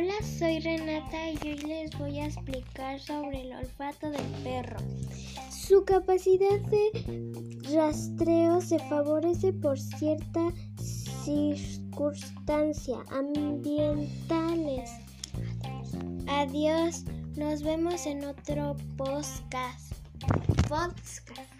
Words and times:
Hola, 0.00 0.14
soy 0.22 0.60
Renata 0.60 1.28
y 1.28 1.36
hoy 1.46 1.58
les 1.58 1.98
voy 1.98 2.20
a 2.20 2.24
explicar 2.24 2.98
sobre 2.98 3.42
el 3.42 3.52
olfato 3.52 4.10
del 4.10 4.24
perro. 4.42 4.78
Su 5.50 5.84
capacidad 5.84 6.58
de 6.58 7.60
rastreo 7.74 8.62
se 8.62 8.78
favorece 8.78 9.52
por 9.52 9.78
ciertas 9.78 10.54
circunstancias 11.22 13.00
ambientales. 13.10 14.90
Adiós, 16.28 17.04
nos 17.36 17.62
vemos 17.62 18.06
en 18.06 18.24
otro 18.24 18.78
podcast. 18.96 19.92
podcast. 20.66 21.59